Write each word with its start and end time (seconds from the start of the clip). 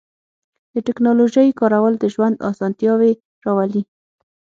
د 0.73 0.75
تکنالوژۍ 0.87 1.49
کارول 1.59 1.93
د 1.99 2.05
ژوند 2.13 2.35
آسانتیاوې 2.51 3.11
راولي. 3.45 3.81